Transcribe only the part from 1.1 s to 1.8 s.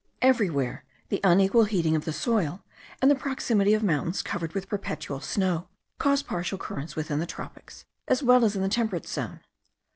unequal